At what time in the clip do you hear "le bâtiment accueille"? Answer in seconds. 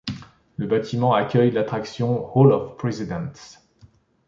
0.57-1.51